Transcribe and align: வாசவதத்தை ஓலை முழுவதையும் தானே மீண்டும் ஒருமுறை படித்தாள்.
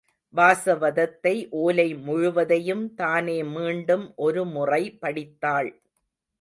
வாசவதத்தை 0.35 1.33
ஓலை 1.49 1.93
முழுவதையும் 1.97 2.93
தானே 2.93 3.43
மீண்டும் 3.43 4.13
ஒருமுறை 4.15 4.83
படித்தாள். 4.97 5.71